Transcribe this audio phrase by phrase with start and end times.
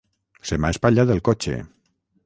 [0.49, 1.59] Se m'ha espatllat el cotxe.